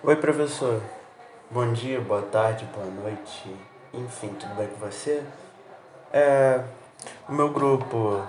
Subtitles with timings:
[0.00, 0.80] Oi, professor.
[1.50, 3.52] Bom dia, boa tarde, boa noite.
[3.92, 5.24] Enfim, tudo bem com você?
[6.12, 6.62] É,
[7.28, 8.24] o meu grupo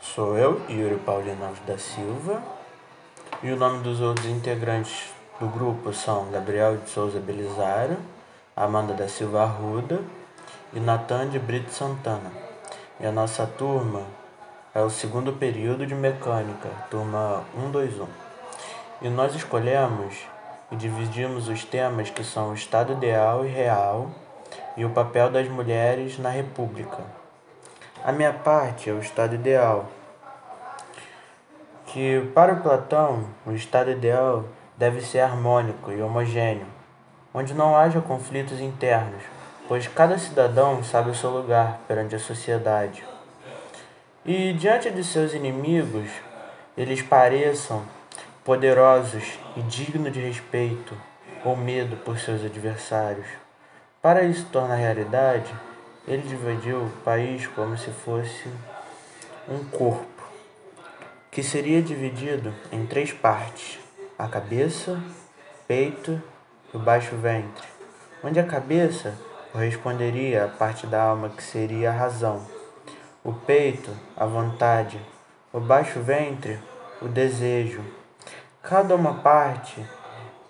[0.00, 2.42] sou eu, Yuri Paulino Alves da Silva.
[3.42, 7.98] E o nome dos outros integrantes do grupo são Gabriel de Souza Belisário,
[8.56, 10.00] Amanda da Silva Arruda
[10.72, 12.32] e Natan de Brito Santana.
[12.98, 14.02] E a nossa turma
[14.74, 18.06] é o segundo período de mecânica, turma 121.
[19.02, 20.34] E nós escolhemos
[20.70, 24.10] e dividimos os temas que são o estado ideal e real
[24.76, 26.98] e o papel das mulheres na república.
[28.04, 29.86] A minha parte é o estado ideal,
[31.86, 34.44] que para o Platão, o estado ideal
[34.76, 36.66] deve ser harmônico e homogêneo,
[37.32, 39.22] onde não haja conflitos internos,
[39.66, 43.04] pois cada cidadão sabe o seu lugar perante a sociedade.
[44.24, 46.10] E diante de seus inimigos,
[46.76, 47.82] eles pareçam
[48.46, 49.24] poderosos
[49.56, 50.96] e dignos de respeito
[51.44, 53.26] ou medo por seus adversários.
[54.00, 55.52] Para isso tornar realidade,
[56.06, 58.48] ele dividiu o país como se fosse
[59.48, 60.22] um corpo,
[61.28, 63.80] que seria dividido em três partes:
[64.16, 65.02] a cabeça,
[65.66, 66.22] peito
[66.72, 67.66] e o baixo ventre,
[68.22, 69.18] onde a cabeça
[69.50, 72.46] corresponderia à parte da alma que seria a razão,
[73.24, 75.00] o peito, a vontade,
[75.52, 76.60] o baixo ventre,
[77.02, 77.82] o desejo
[78.68, 79.80] Cada uma parte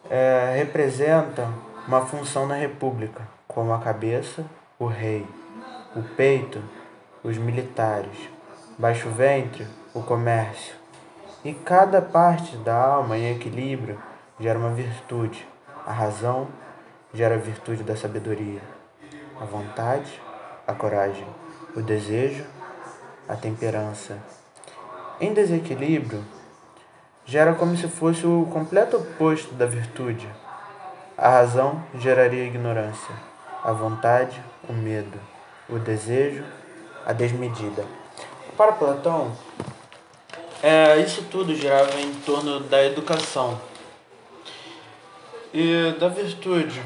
[0.08, 1.52] é, representa
[1.86, 4.42] uma função na República, como a cabeça,
[4.78, 5.26] o rei,
[5.94, 6.62] o peito,
[7.22, 8.30] os militares,
[8.78, 10.74] baixo ventre, o comércio.
[11.44, 14.00] E cada parte da alma em equilíbrio
[14.40, 15.46] gera uma virtude.
[15.86, 16.48] A razão
[17.12, 18.62] gera a virtude da sabedoria,
[19.38, 20.22] a vontade,
[20.66, 21.26] a coragem,
[21.76, 22.46] o desejo,
[23.28, 24.16] a temperança.
[25.20, 26.24] Em desequilíbrio,
[27.26, 30.28] gera como se fosse o completo oposto da virtude.
[31.18, 33.14] A razão geraria a ignorância,
[33.64, 35.18] a vontade, o medo,
[35.68, 36.44] o desejo,
[37.04, 37.84] a desmedida.
[38.56, 39.32] Para Platão,
[40.62, 43.60] é, isso tudo girava em torno da educação
[45.52, 46.82] e da virtude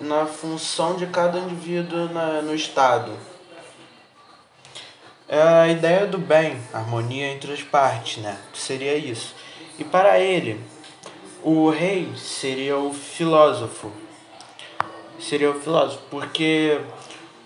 [0.00, 3.12] na função de cada indivíduo na, no Estado.
[5.32, 8.36] É a ideia do bem, harmonia entre as partes, né?
[8.52, 9.32] Seria isso.
[9.78, 10.60] E para ele,
[11.40, 13.92] o rei seria o filósofo.
[15.20, 16.80] Seria o filósofo, porque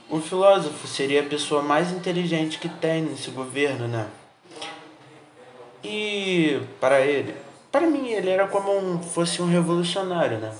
[0.08, 4.08] o filósofo seria a pessoa mais inteligente que tem nesse governo, né?
[5.84, 7.34] E para ele,
[7.70, 10.54] para mim ele era como um, fosse um revolucionário, né?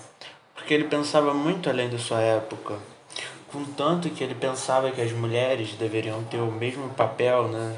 [0.54, 2.78] Porque ele pensava muito além da sua época
[3.54, 7.76] contanto que ele pensava que as mulheres deveriam ter o mesmo papel na,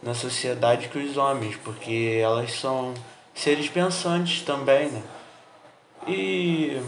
[0.00, 2.94] na sociedade que os homens, porque elas são
[3.34, 5.02] seres pensantes também, né?
[6.06, 6.80] E,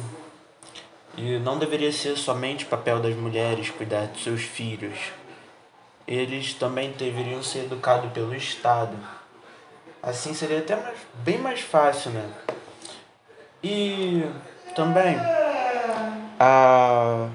[1.16, 4.97] e não deveria ser somente papel das mulheres cuidar dos seus filhos.
[6.06, 8.97] Eles também deveriam ser educados pelo Estado.
[10.00, 12.31] Assim seria até mais, bem mais fácil, né?
[13.65, 14.22] E
[14.77, 15.16] também
[16.38, 17.28] a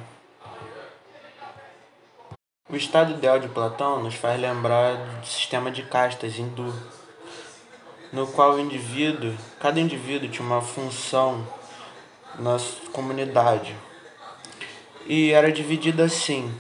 [2.74, 6.74] o estado ideal de Platão nos faz lembrar do sistema de castas hindu,
[8.12, 11.48] no qual o indivíduo, cada indivíduo tinha uma função
[12.40, 12.58] na
[12.92, 13.76] comunidade.
[15.06, 16.52] E era dividido assim.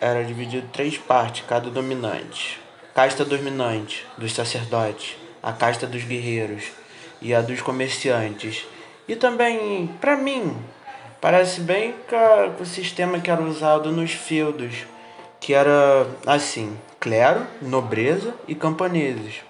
[0.00, 2.58] Era dividido em três partes, cada dominante.
[2.94, 6.72] Casta dominante dos sacerdotes, a casta dos guerreiros
[7.20, 8.64] e a dos comerciantes.
[9.06, 10.56] E também, para mim,
[11.20, 14.86] parece bem com o sistema que era usado nos feudos
[15.42, 19.42] que era assim: clero, nobreza e camponeses.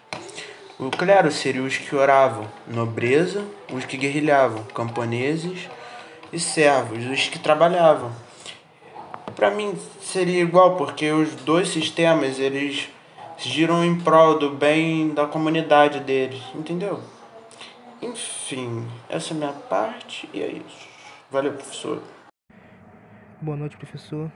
[0.78, 5.68] O clero seria os que oravam, nobreza, os que guerrilhavam, camponeses
[6.32, 8.10] e servos, os que trabalhavam.
[9.36, 12.88] Para mim seria igual, porque os dois sistemas eles
[13.38, 17.00] giram em prol do bem da comunidade deles, entendeu?
[18.00, 20.88] Enfim, essa é a minha parte e é isso.
[21.30, 22.02] Valeu, professor.
[23.40, 24.30] Boa noite, professor.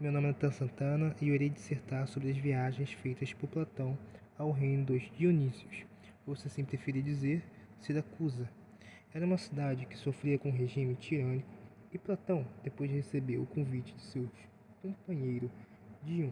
[0.00, 3.98] Meu nome é Natan Santana e eu irei dissertar sobre as viagens feitas por Platão
[4.38, 5.84] ao reino dos Dionísios,
[6.24, 7.42] ou se assim preferir dizer,
[7.80, 8.48] Siracusa.
[9.12, 11.48] Era uma cidade que sofria com um regime tirânico
[11.92, 14.30] e Platão, depois de receber o convite de seu
[14.80, 15.50] companheiro
[16.04, 16.30] Dion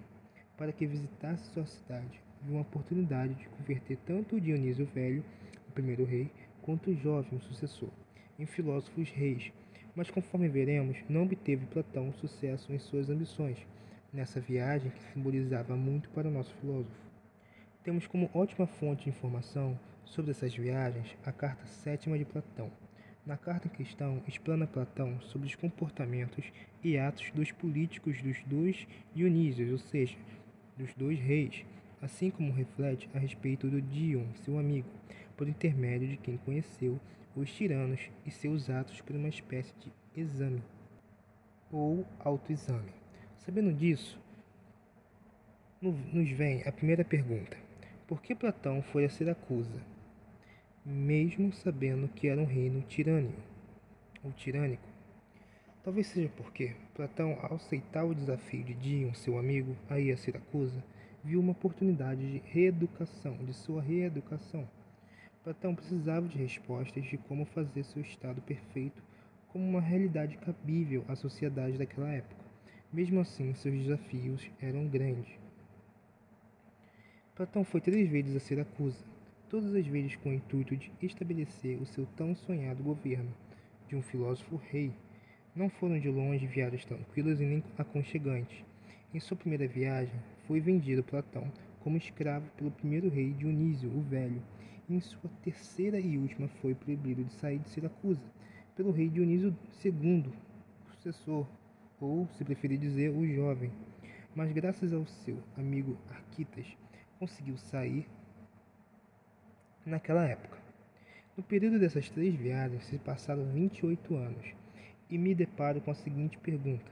[0.57, 5.25] para que visitasse sua cidade, viu uma oportunidade de converter tanto o Dionísio Velho,
[5.69, 6.31] o primeiro rei,
[6.63, 7.91] quanto o jovem sucessor,
[8.39, 9.53] em filósofos reis
[9.97, 13.57] mas conforme veremos, não obteve Platão sucesso em suas ambições,
[14.13, 17.11] nessa viagem que simbolizava muito para o nosso filósofo.
[17.83, 22.71] Temos como ótima fonte de informação sobre essas viagens a carta sétima de Platão,
[23.25, 26.45] Na carta em questão, explana Platão sobre os comportamentos
[26.85, 30.17] e atos dos políticos dos dois Dionísios, ou seja,
[30.77, 31.65] dos dois reis,
[32.01, 34.89] assim como reflete a respeito do Dion, seu amigo,
[35.37, 37.01] por intermédio de quem conheceu
[37.37, 40.63] os tiranos e seus atos por uma espécie de exame
[41.71, 42.91] ou autoexame.
[43.37, 44.19] Sabendo disso,
[45.81, 47.57] nos vem a primeira pergunta:
[48.09, 49.81] por que Platão foi a Siracusa,
[50.85, 53.41] mesmo sabendo que era um reino tirânico
[54.25, 54.89] ou tirânico?
[55.85, 60.17] Talvez seja porque Platão, ao aceitar o desafio de Dion, seu amigo, a ir a
[60.17, 60.83] Siracusa,
[61.23, 64.69] viu uma oportunidade de reeducação, de sua reeducação.
[65.47, 69.01] Platão precisava de respostas de como fazer seu estado perfeito
[69.47, 72.45] como uma realidade cabível à sociedade daquela época.
[72.93, 75.39] Mesmo assim, seus desafios eram grandes.
[77.37, 79.05] Platão foi três vezes a Siracusa,
[79.49, 83.33] todas as vezes com o intuito de estabelecer o seu tão sonhado governo
[83.89, 84.93] de um filósofo rei.
[85.55, 88.65] Não foram de longe viagens tranquilas e nem aconchegantes.
[89.15, 94.43] Em sua primeira viagem, foi vendido Platão como escravo pelo primeiro rei Dionísio o Velho.
[94.89, 98.23] Em sua terceira e última, foi proibido de sair de Siracusa
[98.77, 100.33] pelo rei Dionísio II,
[100.93, 101.47] sucessor,
[102.01, 103.73] ou, se preferir dizer, o jovem.
[104.35, 106.67] Mas graças ao seu amigo Arquitas,
[107.19, 108.07] conseguiu sair
[109.85, 110.59] naquela época.
[111.37, 114.55] No período dessas três viagens se passaram 28 anos
[115.11, 116.91] e me deparo com a seguinte pergunta: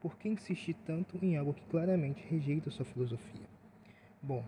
[0.00, 3.46] por que insistir tanto em algo que claramente rejeita sua filosofia?
[4.22, 4.44] Bom,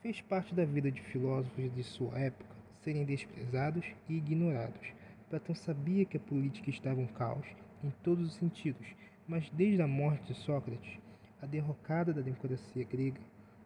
[0.00, 4.92] fez parte da vida de filósofos de sua época serem desprezados e ignorados.
[5.28, 7.46] Platão sabia que a política estava um caos
[7.82, 8.86] em todos os sentidos,
[9.26, 10.98] mas desde a morte de Sócrates,
[11.42, 13.20] a derrocada da democracia grega,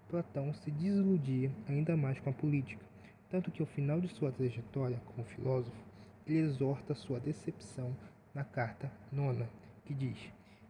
[0.09, 2.85] Platão se desiludia ainda mais com a política,
[3.29, 5.77] tanto que ao final de sua trajetória como filósofo,
[6.27, 7.95] ele exorta sua decepção
[8.35, 9.49] na carta nona,
[9.85, 10.19] que diz: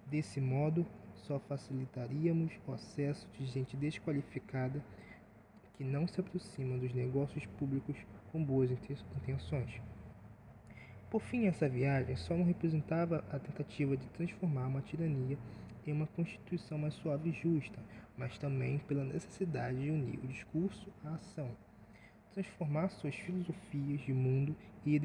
[0.06, 4.82] Desse modo, só facilitaríamos o acesso de gente desqualificada
[5.78, 7.96] que não se aproxima dos negócios públicos
[8.32, 9.80] com boas intenções.
[11.08, 15.38] Por fim, essa viagem só não representava a tentativa de transformar uma tirania
[15.86, 17.78] em uma constituição mais suave e justa,
[18.16, 21.48] mas também pela necessidade de unir o discurso à ação,
[22.34, 24.54] transformar suas filosofias de mundo
[24.84, 25.00] e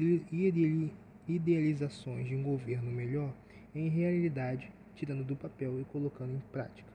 [1.28, 3.32] idealizações de um governo melhor
[3.74, 6.92] em realidade, tirando do papel e colocando em prática.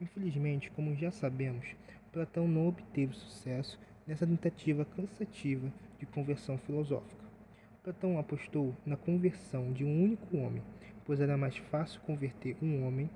[0.00, 1.66] Infelizmente, como já sabemos,
[2.16, 7.22] Platão não obteve sucesso nessa tentativa cansativa de conversão filosófica.
[7.84, 10.62] Platão apostou na conversão de um único homem,
[11.04, 13.10] pois era mais fácil converter um homem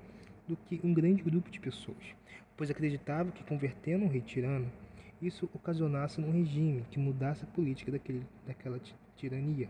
[0.47, 2.13] do que um grande grupo de pessoas,
[2.55, 4.71] pois acreditava que convertendo um rei tirano,
[5.19, 8.79] isso ocasionasse um regime que mudasse a política daquele, daquela
[9.15, 9.67] tirania.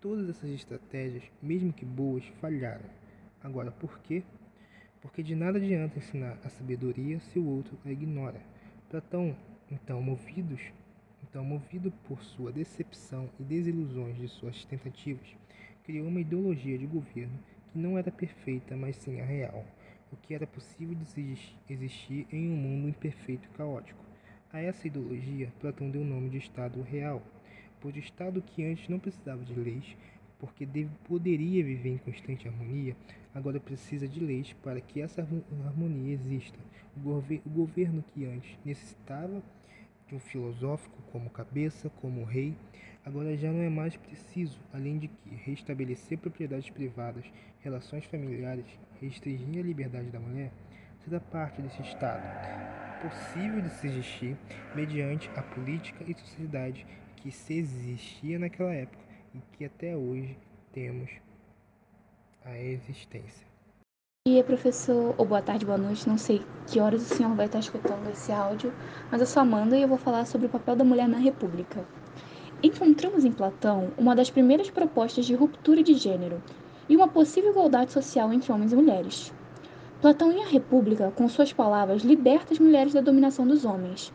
[0.00, 2.86] Todas essas estratégias, mesmo que boas, falharam.
[3.42, 4.22] Agora, por quê?
[5.00, 8.40] Porque de nada adianta ensinar a sabedoria se o outro a ignora.
[8.90, 9.36] Platão,
[9.70, 10.60] então, movidos
[11.30, 15.28] então, movido por sua decepção e desilusões de suas tentativas,
[15.84, 17.38] criou uma ideologia de governo
[17.70, 19.62] que não era perfeita, mas sim a real,
[20.10, 21.36] o que era possível de
[21.68, 24.02] existir em um mundo imperfeito e caótico.
[24.50, 27.22] A essa ideologia, Platão deu o nome de Estado Real,
[27.78, 29.96] pois o Estado que antes não precisava de leis,
[30.38, 32.96] porque deve, poderia viver em constante harmonia,
[33.34, 35.26] agora precisa de leis para que essa
[35.66, 36.58] harmonia exista.
[36.96, 39.42] O, gover o governo que antes necessitava
[40.06, 42.54] de um filosófico como cabeça, como rei,
[43.04, 47.24] agora já não é mais preciso, além de que restabelecer propriedades privadas,
[47.60, 48.64] relações familiares,
[49.00, 50.52] restringir a liberdade da mulher,
[51.04, 52.22] será parte desse Estado,
[53.02, 54.36] possível de se existir
[54.74, 56.86] mediante a política e sociedade
[57.16, 60.36] que se existia naquela época e que até hoje
[60.72, 61.10] temos
[62.44, 63.48] a existência
[64.28, 67.60] dia, professor, ou boa tarde, boa noite, não sei que horas o senhor vai estar
[67.60, 68.70] escutando esse áudio,
[69.10, 71.82] mas eu sou Amanda e eu vou falar sobre o papel da mulher na República.
[72.62, 76.42] Encontramos em Platão uma das primeiras propostas de ruptura de gênero
[76.90, 79.32] e uma possível igualdade social entre homens e mulheres.
[80.02, 84.12] Platão em A República, com suas palavras, liberta as mulheres da dominação dos homens.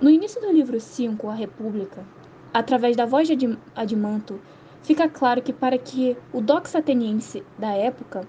[0.00, 2.04] No início do livro 5, A República,
[2.54, 4.40] através da voz de Adimanto,
[4.82, 8.26] fica claro que para que o dox ateniense da época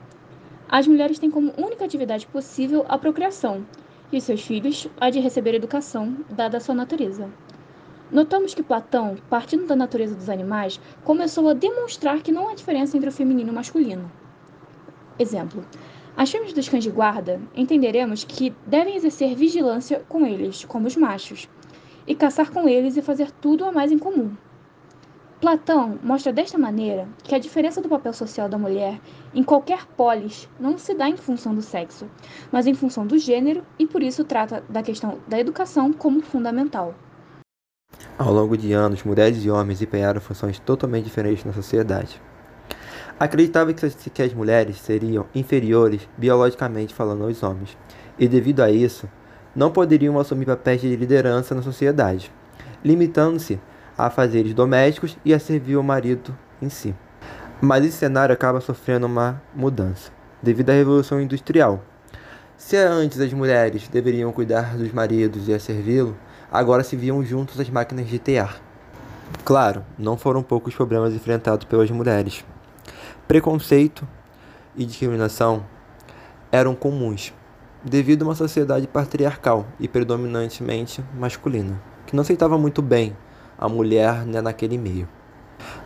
[0.67, 3.63] as mulheres têm como única atividade possível a procriação,
[4.11, 7.29] e seus filhos a de receber educação, dada a sua natureza.
[8.11, 12.97] Notamos que Platão, partindo da natureza dos animais, começou a demonstrar que não há diferença
[12.97, 14.11] entre o feminino e o masculino.
[15.19, 15.65] Exemplo:
[16.15, 20.95] as fêmeas dos cães de guarda entenderemos que devem exercer vigilância com eles, como os
[20.95, 21.49] machos,
[22.07, 24.35] e caçar com eles e fazer tudo a mais em comum.
[25.39, 28.99] Platão mostra desta maneira que a diferença do papel social da mulher
[29.33, 32.09] em qualquer polis não se dá em função do sexo,
[32.51, 36.95] mas em função do gênero e por isso trata da questão da educação como fundamental.
[38.17, 42.21] Ao longo de anos, mulheres e homens empenharam funções totalmente diferentes na sociedade.
[43.19, 47.77] Acreditava que as mulheres seriam inferiores biologicamente falando aos homens,
[48.17, 49.09] e devido a isso,
[49.55, 52.31] não poderiam assumir papéis de liderança na sociedade,
[52.83, 53.59] limitando-se
[53.97, 56.93] a fazeres domésticos e a servir o marido em si.
[57.61, 60.11] Mas esse cenário acaba sofrendo uma mudança,
[60.43, 61.81] devido à Revolução Industrial.
[62.57, 66.17] Se antes as mulheres deveriam cuidar dos maridos e a servi-lo,
[66.51, 68.61] agora se viam juntos as máquinas de tear.
[69.43, 72.43] Claro, não foram poucos problemas enfrentados pelas mulheres.
[73.27, 74.07] Preconceito
[74.75, 75.65] e discriminação
[76.51, 77.33] eram comuns,
[77.85, 83.15] devido a uma sociedade patriarcal e predominantemente masculina, que não aceitava muito bem
[83.57, 85.07] a mulher né, naquele meio.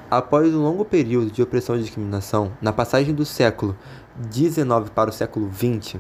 [0.10, 3.78] Após um longo período de opressão e discriminação, na passagem do século
[4.32, 5.98] XIX para o século XX,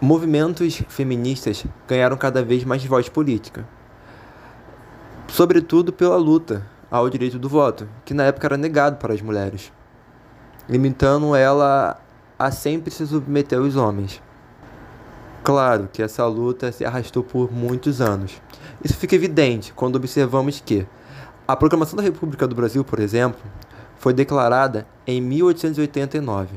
[0.00, 3.68] movimentos feministas ganharam cada vez mais voz política,
[5.28, 9.70] sobretudo pela luta ao direito do voto, que na época era negado para as mulheres
[10.70, 12.00] limitando ela
[12.38, 14.22] a sempre se submeter aos homens.
[15.42, 18.40] Claro que essa luta se arrastou por muitos anos.
[18.84, 20.86] Isso fica evidente quando observamos que
[21.48, 23.40] a Proclamação da República do Brasil, por exemplo,
[23.98, 26.56] foi declarada em 1889.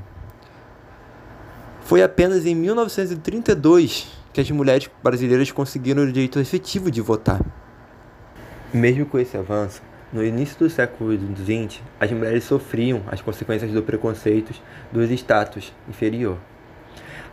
[1.81, 7.41] Foi apenas em 1932 que as mulheres brasileiras conseguiram o direito efetivo de votar.
[8.73, 13.81] Mesmo com esse avanço, no início do século XX, as mulheres sofriam as consequências do
[13.81, 14.53] preconceito
[14.91, 16.37] dos status inferior.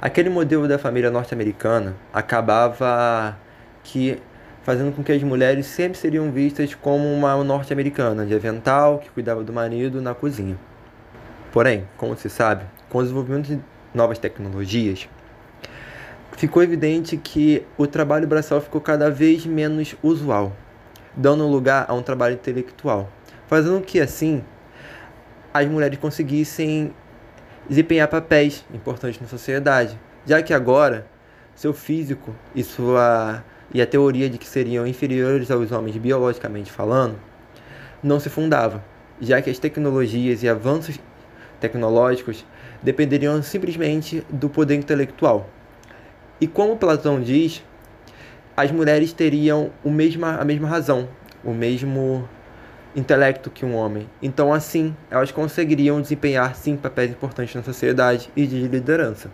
[0.02, 3.36] Aquele modelo da família norte-americana acabava
[3.82, 4.18] que
[4.62, 9.44] fazendo com que as mulheres sempre seriam vistas como uma norte-americana de avental que cuidava
[9.44, 10.56] do marido na cozinha.
[11.52, 13.60] Porém, como se sabe, com o desenvolvimento de
[13.92, 15.06] novas tecnologias,
[16.32, 20.52] ficou evidente que o trabalho braçal ficou cada vez menos usual
[21.14, 23.10] dando lugar a um trabalho intelectual,
[23.46, 24.42] fazendo que assim
[25.52, 26.94] as mulheres conseguissem
[27.70, 29.96] desempenhar papéis importantes na sociedade,
[30.26, 31.06] já que agora
[31.54, 37.16] seu físico e sua e a teoria de que seriam inferiores aos homens biologicamente falando
[38.02, 38.82] não se fundava,
[39.20, 40.98] já que as tecnologias e avanços
[41.60, 42.44] tecnológicos
[42.82, 45.48] dependeriam simplesmente do poder intelectual.
[46.40, 47.62] E como Platão diz,
[48.56, 51.08] as mulheres teriam o mesma, a mesma razão,
[51.44, 52.28] o mesmo
[52.94, 54.08] intelecto que um homem.
[54.22, 59.30] Então, assim, elas conseguiriam desempenhar sim papéis importantes na sociedade e de liderança.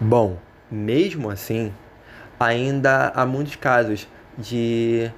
[0.00, 0.36] Bom,
[0.70, 1.72] mesmo assim,
[2.38, 5.10] ainda há muitos casos de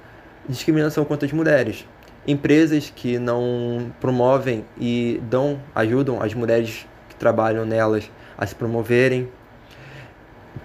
[0.47, 1.85] discriminação contra as mulheres.
[2.27, 9.29] Empresas que não promovem e dão, ajudam as mulheres que trabalham nelas a se promoverem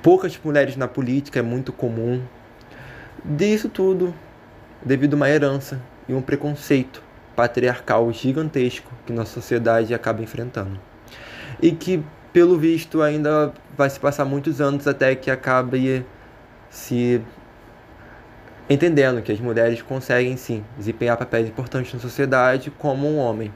[0.02, 2.22] poucas mulheres na política é muito comum.
[3.24, 4.14] Disso tudo
[4.84, 7.02] devido a uma herança e um preconceito
[7.34, 10.78] patriarcal gigantesco que nossa sociedade acaba enfrentando.
[11.60, 16.04] E que, pelo visto, ainda vai se passar muitos anos até que acabe
[16.70, 17.20] se
[18.68, 23.52] entendendo que as mulheres conseguem sim desempenhar papéis importantes na sociedade como um homem.